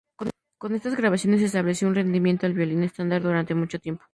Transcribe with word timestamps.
Con 0.57 0.73
estas 0.73 0.95
grabaciones 0.97 1.43
estableció 1.43 1.87
un 1.87 1.93
rendimiento 1.93 2.47
al 2.47 2.55
violín 2.55 2.81
estándar 2.81 3.21
durante 3.21 3.53
mucho 3.53 3.77
tiempo. 3.77 4.03